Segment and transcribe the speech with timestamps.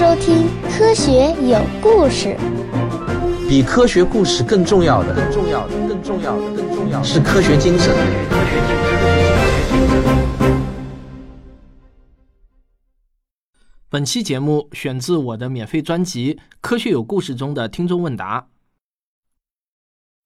[0.00, 0.46] 收听
[0.78, 2.28] 《科学有故事》。
[3.46, 7.94] 比科学故事更重要的，更重要的，更重要的，更重要的是科学精神。
[13.90, 18.46] 本期节目选自我的免费专辑《科学有故事》中的听众问答。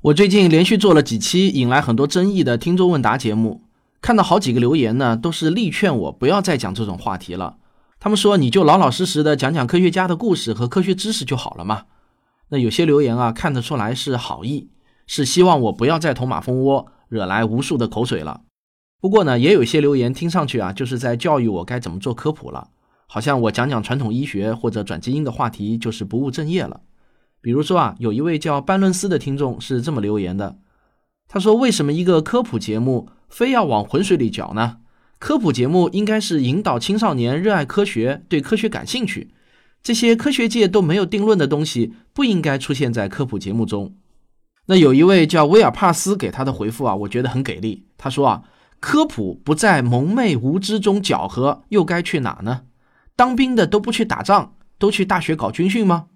[0.00, 3.64] 我最近连续做了几期引来很多争议的听众问答节目，
[4.00, 7.58] 看到好几个留言呢，都是力劝我不要再讲这种话题了。
[8.00, 11.84] 他们说：“你就老老实实的讲讲科学家的故事和科学知识就好了嘛。”
[12.50, 14.70] 那有些留言啊，看得出来是好意，
[15.06, 18.42] 是希望我不要再捅马蜂窝，惹来无数的口水了。
[19.00, 22.68] 不过呢，也有些留言听上去啊，就是在教育我该怎么做科普了。
[23.06, 26.80] 好像我讲讲传统医学或者转基因的话题就是不务正业了。
[27.40, 30.58] 比如说啊，有一位叫班伦斯的听众是这么留言的，
[31.28, 34.78] 他说：“为什么一个科普节目非要往浑水里搅呢？
[35.18, 39.30] 科普节目应该是引导青少年热爱科学，对科学感兴趣。
[39.82, 43.94] 这些科学界都没有定论的东西不应该出现在科普节目中。”
[44.66, 47.86] 那有一位叫威尔帕斯给他的回复啊，我觉得很给力。
[47.96, 48.42] 他说啊，
[48.80, 52.62] 科普不在蒙昧无知中搅和，又该去哪呢？
[53.16, 56.08] 当兵的都不去打仗，都去大学搞军训吗？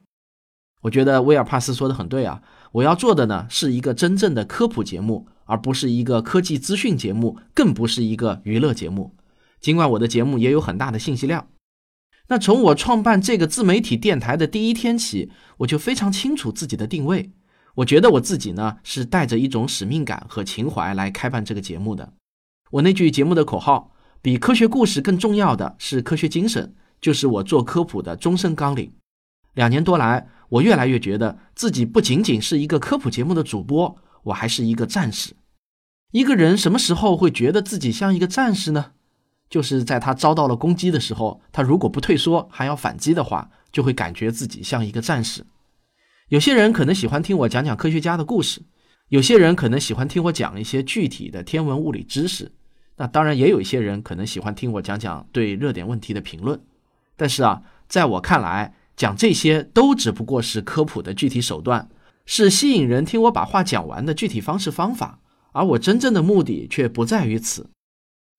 [0.82, 2.42] 我觉得威尔帕斯说的很对啊！
[2.72, 9.14] 我要做的呢是一个真正的科普节目，而不是一个科技资讯节目，更不是一个娱乐节目。
[9.60, 11.48] 尽管我的节目也有很大的信息量，
[12.28, 17.30] 那从我创办这个自媒体电台的第一天起，我就非常清楚自己的定位。
[17.76, 22.12] 我觉得我自己呢是带着一种使命感和情怀来开办这个节目的。
[22.72, 26.74] 我那句节目的口号：比科学故事更重要的是科学精神。
[27.02, 28.92] 就是我做科普的终身纲领。
[29.54, 35.34] 两年多来，我越来越觉得自己不仅仅是一个科普节目的主播，我还是一个战士。
[36.10, 38.92] 一个人什么时候会觉得自己像一个战士呢？
[39.48, 45.44] 就是在他遭到了攻击的时候，他如果不退缩，还要反击的话，就会感觉自己像一个战士。
[46.28, 48.62] 有些人可能喜欢听我讲讲科学家的故事，
[49.08, 52.52] 有些人可能喜欢听我讲一些具体的天文物理知识，
[52.96, 56.58] 那当然也有一些人可能喜欢听我讲讲对热点问题的评论。
[57.16, 61.90] 但是啊，在我看来，讲这些都只不过是科普的具体手段，
[62.24, 65.20] 是吸引人听我把话讲完的具体方式方法，
[65.52, 67.70] 而我真正的目的却不在于此。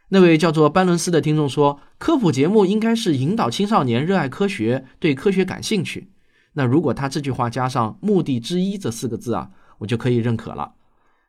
[0.09, 6.09] 那位叫做班伦斯的听众说，科普节目应该是引导青少年热爱科学，对科学感兴趣。
[6.53, 9.49] 那如果他这句话加上“目的之一”这四个字啊，
[9.79, 10.73] 我就可以认可了。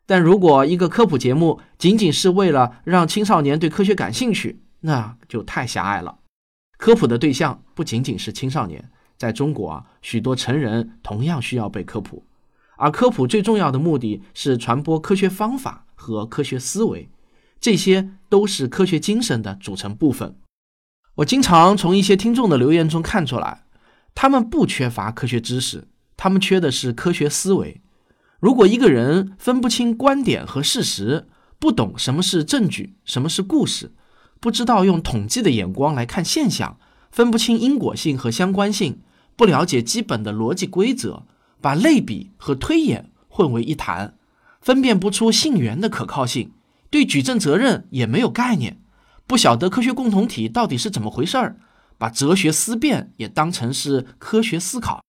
[0.04, 6.18] 但如果一个科普节目仅仅是为了让青少年对科学感兴趣，那就太狭隘了。
[6.76, 12.22] 科普的对象不仅仅是青少年，在中国啊，许多成人同样需要被科普。
[12.76, 17.08] 而科普最重要的目的是传播科学方法和科学思维，
[17.60, 20.36] 这些都是科学精神的组成部分。
[21.16, 23.64] 我经常从一些听众的留言中看出来，
[24.14, 25.86] 他们不缺乏科学知识，
[26.16, 27.80] 他们缺的是科学思维。
[28.40, 33.92] 如果一个人分不清观点和事实，不懂什么是证据，什么是故事。
[34.40, 36.78] 不知道用统计的眼光来看现象，
[37.10, 39.00] 分不清因果性和相关性，
[39.36, 41.22] 不了解基本的逻辑规则，
[41.64, 44.18] 把类比和推演混为一谈，
[44.60, 46.52] 分辨不出信源的可靠性，
[46.90, 48.82] 对举证责任也没有概念，
[49.26, 51.56] 不晓得科学共同体到底是怎么回事儿，
[51.96, 55.02] 把哲学思辨也当成是科学思考，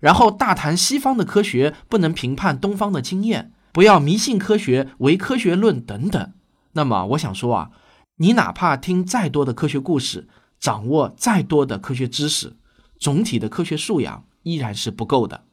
[0.00, 6.32] 然后大谈西方的科学不能评判东方的经验，不要迷信科学、唯科学论等等。
[6.72, 7.70] 那么我想说啊。
[8.16, 10.28] 你哪怕听再多的科学故事，
[10.58, 12.56] 掌握再多的科学知识，
[12.98, 15.44] 总体的科学素养依然是不够的。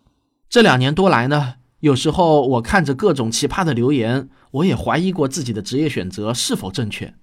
[0.50, 7.14] 这两年多来呢，有时候我看着各种奇葩的留言，我也怀疑过自己的职业选择是否正确。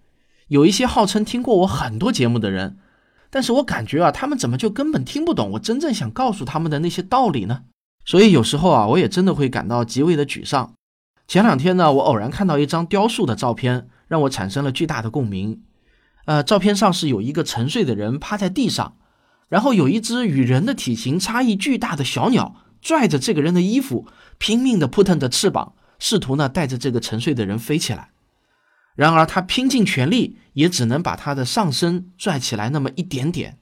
[0.48, 2.78] 有一些号称听过我很多节目的人，
[3.28, 7.64] 但是我感觉啊，他们怎么就根本听不懂我真正想告诉他们的那些道理呢？
[8.04, 10.74] 所以有时候啊，我也真的会感到极为的沮丧。
[11.26, 13.88] 前两天呢，我偶然看到一张雕塑的照片。
[14.08, 15.62] 让我产生了巨大的共鸣。
[16.26, 18.98] 呃，照片上是有一个沉睡的人趴在地上，
[19.48, 22.54] 然后有一只与人的体型差异巨大的小鸟
[22.86, 24.06] 拽着这个人的衣服，
[24.38, 28.10] 拼命地扑腾着翅膀，试图呢带着这个沉睡的人飞起来。
[28.94, 33.58] 然而，他拼尽全力，也只能把他的上身拽起来那么一点点。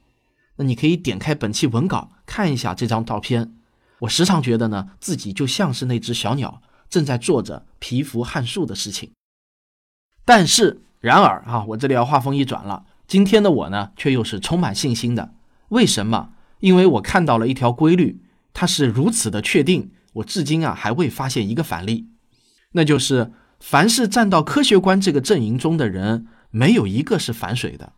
[0.56, 3.54] 那你可以点开本期文稿看一下这张照片。
[4.00, 6.60] 我时常觉得呢，自己就像是那只小鸟，
[6.90, 9.12] 正在做着蚍蜉撼树的事情。
[10.26, 12.84] 但是，然而啊，我这里要话锋一转了。
[13.08, 15.32] 今天的我呢，却又是充满信心的。
[15.70, 16.34] 为什么？
[16.60, 18.20] 因为我看到了一条规律，
[18.54, 22.06] 它是如此的确定，我至今啊还未发现一个反例。
[22.72, 27.92] 那就是，凡是站到科学观这个阵营中的人，没有一个是反水的。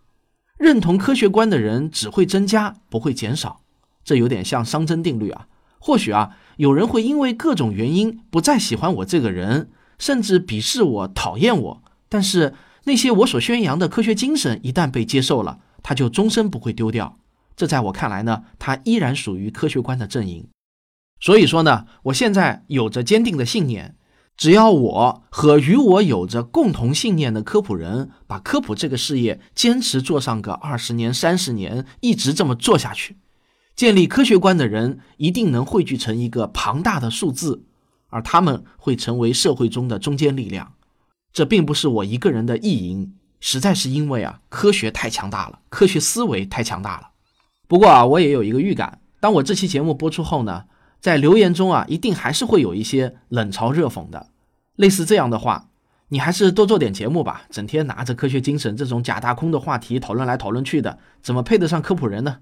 [0.58, 3.61] 认同科学观的人只会增加，不会减少。
[4.03, 5.47] 这有点像熵增定律啊。
[5.79, 11.82] 或许啊，有人会因为各种原因不再喜欢我这个人，甚至鄙视我、讨厌我。
[12.09, 12.55] 但是
[12.85, 17.19] 那些我所宣扬的科学精神一旦被接受了，他就终身不会丢掉。
[17.56, 20.49] 这在我看来呢，它依然属于科学观的阵营。
[21.19, 23.97] 所以说呢，我现在有着坚定的信念。
[24.37, 33.17] 只要我和与我有着共同信念的科普人，把科普这个事业坚持做上个二十年、三十年，一直这么做下去，
[33.75, 37.64] 建立科学观的人一定能汇聚成一个庞大的数字，
[38.11, 40.75] 而他们会成为社会中的中坚力量。
[41.32, 47.09] 这并不是我一个人的意淫，实在是因为啊，科学太强大了，科学思维太强大了。
[47.67, 50.65] 不过啊，我也有一个预感，当我这期节目播出后呢。
[50.99, 54.29] 在留言中啊，一定还是会有一些冷嘲热讽的，
[54.75, 55.69] 类似这样的话，
[56.09, 57.43] 你还是多做点节目吧。
[57.49, 62.39] 整天拿着科学精神这种假大空的话题讨论来讨论去的，怎么配得上科普人呢？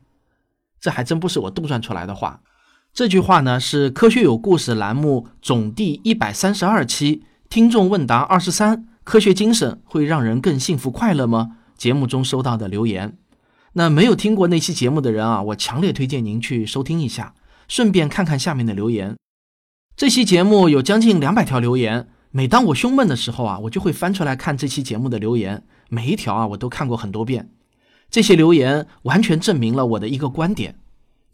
[0.80, 2.40] 这还真不是我杜撰出来的话。
[2.94, 11.56] 这句话呢，是《科学有故事》栏目总第一百三十二期听众问答二十三：科学精神会让人更幸福快乐吗？
[11.76, 13.18] 节目中收到的留言。
[13.74, 17.34] 那没有听过那期节目的人啊，我强烈推荐您去收听一下。
[17.66, 19.16] 顺便看看下面的留言。
[19.96, 22.08] 这期节目有将近两百条留言。
[22.30, 25.64] 每当我胸闷的时候啊，我就会翻出来看这期节目的留言。
[25.88, 27.50] 每一条啊，我都看过很多遍。
[28.10, 30.78] 这些留言完全证明了我的一个观点，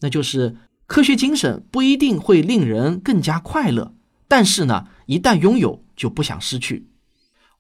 [0.01, 3.95] 那就是科学精神不一定会令人更加快乐，
[4.29, 6.87] 但是呢，一旦拥有就不想失去。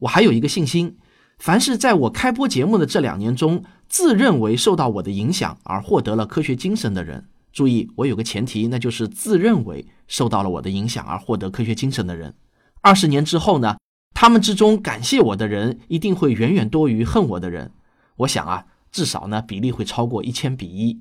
[0.00, 0.96] 我还有一个信心：
[1.38, 7.26] 凡是在我开播节目的这两年中，自认为受到我的影响而获得了科学精神的人。
[7.52, 12.32] 注意，我有个前提，那就是自认为受到了我的影响而获得科学精神的人。
[12.80, 13.76] 二十年之后呢，
[14.14, 17.72] 他们之中感谢我的人一定会远远多于恨我的人。
[18.18, 21.00] 我想啊，至少呢比例会超过一千比一。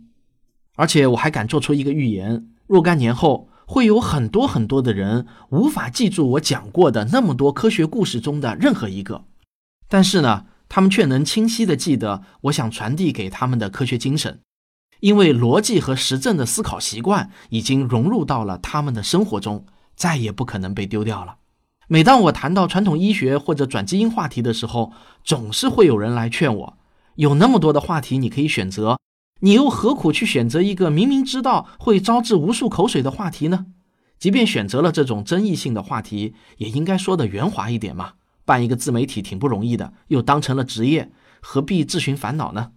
[0.75, 9.25] 而且我还敢做出一个预言：若干年后，会有很多很多的人无法记住我讲过的那么多科学故事中的任何一个，
[9.87, 14.39] 但是呢，他们却能清晰地记得我想传递给他们的科学精神。
[15.01, 21.37] 因为逻辑和实证的思考习惯已经融入到了他们的生活中，再也不可能被丢掉了。
[21.87, 24.91] 每当我谈到传统医学或者转基因话题的时候，
[25.23, 26.77] 总是会有人来劝我：
[27.15, 28.99] 有那么多的话题你可以选择，
[29.39, 33.67] 你又何苦去选择一个明明知道会招致无数口水的话题呢？
[34.19, 38.15] 即便选择了这种争议性的话题，也应该说的圆滑一点嘛。
[38.49, 42.71] 办一个自媒体挺不容易的，又当成了职业，何必自寻烦恼呢？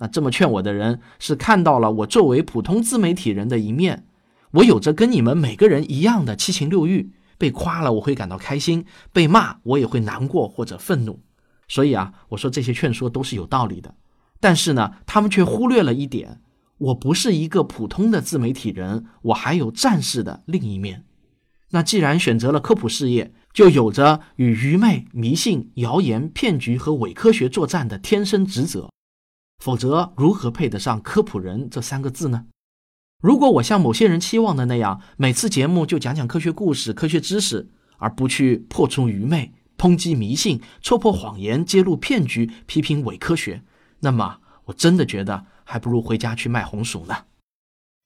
[0.00, 4.06] 那这么劝我的人是看到了我作为普通自媒体人的一面，
[4.50, 11.22] 我有着跟你们每个人一样的七情六欲，被夸了我会感到开心，被骂我也会难过或者愤怒。
[11.66, 13.94] 所以啊，我说这些劝说都是有道理的。
[14.38, 16.42] 但是呢，他们却忽略了一点：
[16.76, 21.06] 我不是一个普通的自媒体人，我还有战士的另一面。
[21.70, 28.88] 那既然选择了科普事业，就有着与愚昧、迷信、谣言、骗局和伪科学作战的天生职责。
[29.58, 32.46] 否则，如何配得上“科普人”这三个字呢？
[33.20, 43.64] 如果我像某些人期望的那样，每次节目就讲讲科学故事、科学知识，而不去破除愚昧、抨击迷信、戳破谎言、揭露骗局、批评伪科学，
[43.98, 47.24] 那么我真的觉得还不如回家去卖红薯呢。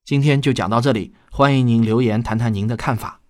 [0.07, 3.21] 今天就讲到这里，欢迎您留言谈谈您的看法。